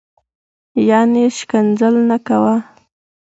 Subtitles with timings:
[0.89, 2.55] یعنی شکنځل نه کوه